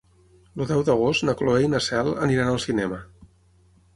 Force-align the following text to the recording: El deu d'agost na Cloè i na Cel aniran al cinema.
El 0.55 0.63
deu 0.71 0.79
d'agost 0.87 1.25
na 1.27 1.35
Cloè 1.41 1.59
i 1.65 1.69
na 1.75 1.83
Cel 1.87 2.11
aniran 2.27 2.51
al 2.53 2.59
cinema. 2.65 3.01